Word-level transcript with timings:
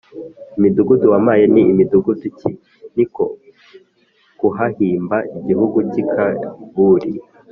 imidugudu 0.57 1.05
wampaye 1.13 1.43
ni 1.53 1.63
midugudu 1.77 2.25
ki?” 2.37 2.49
Ni 2.95 3.05
ko 3.13 3.25
kuhahimba 4.39 5.17
igihugu 5.37 5.77
cy’i 5.91 6.03
Kabuli 6.11 7.11